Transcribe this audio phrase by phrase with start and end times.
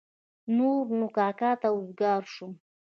[0.57, 2.51] نور نو کاکا ته وزګار شوم.